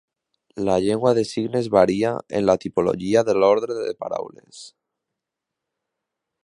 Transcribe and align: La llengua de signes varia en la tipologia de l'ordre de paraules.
La 0.69 0.77
llengua 0.85 1.11
de 1.17 1.23
signes 1.31 1.69
varia 1.75 2.13
en 2.39 2.47
la 2.51 2.57
tipologia 2.65 3.23
de 3.29 3.37
l'ordre 3.43 3.77
de 3.83 3.93
paraules. 4.05 4.67